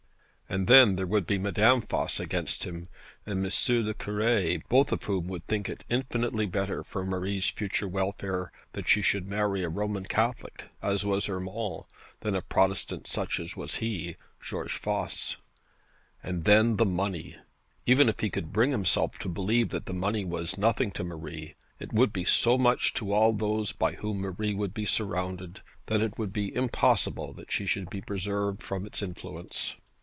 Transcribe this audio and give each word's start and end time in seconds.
And 0.49 0.67
then 0.67 0.97
there 0.97 1.07
would 1.07 1.25
be 1.25 1.37
Madame 1.37 1.79
Voss 1.81 2.19
against 2.19 2.65
him, 2.65 2.89
and 3.25 3.39
M. 3.45 3.85
le 3.85 3.93
Cure, 3.93 4.59
both 4.67 4.91
of 4.91 5.03
whom 5.03 5.29
would 5.29 5.47
think 5.47 5.69
it 5.69 5.85
infinitely 5.89 6.45
better 6.45 6.83
for 6.83 7.05
Marie's 7.05 7.45
future 7.47 7.87
welfare, 7.87 8.51
that 8.73 8.89
she 8.89 9.01
should 9.01 9.29
marry 9.29 9.63
a 9.63 9.69
Roman 9.69 10.03
Catholic, 10.03 10.67
as 10.81 11.05
was 11.05 11.29
Urmand, 11.29 11.83
than 12.19 12.35
a 12.35 12.41
Protestant 12.41 13.07
such 13.07 13.39
as 13.39 13.55
was 13.55 13.75
he, 13.75 14.17
George 14.43 14.77
Voss. 14.77 15.37
And 16.21 16.43
then 16.43 16.75
the 16.75 16.85
money! 16.85 17.37
Even 17.85 18.09
if 18.09 18.19
he 18.19 18.29
could 18.29 18.51
bring 18.51 18.71
himself 18.71 19.17
to 19.19 19.29
believe 19.29 19.69
that 19.69 19.85
the 19.85 19.93
money 19.93 20.25
was 20.25 20.57
nothing 20.57 20.91
to 20.91 21.03
Marie, 21.05 21.55
it 21.79 21.93
would 21.93 22.11
be 22.11 22.25
so 22.25 22.57
much 22.57 22.93
to 22.95 23.13
all 23.13 23.31
those 23.31 23.71
by 23.71 23.93
whom 23.93 24.17
Marie 24.19 24.53
would 24.53 24.73
be 24.73 24.85
surrounded, 24.85 25.61
that 25.85 26.01
it 26.01 26.17
would 26.19 26.33
be 26.33 26.53
impossible 26.53 27.31
that 27.31 27.53
she 27.53 27.65
should 27.65 27.89
be 27.89 28.01
preserved 28.01 28.61
from 28.61 28.85
its 28.85 29.01
influence. 29.01 29.77